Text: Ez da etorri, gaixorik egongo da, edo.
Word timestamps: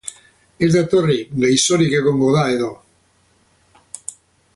Ez 0.67 0.69
da 0.75 0.79
etorri, 0.85 1.17
gaixorik 1.43 1.93
egongo 1.99 2.31
da, 2.37 2.47
edo. 2.57 2.71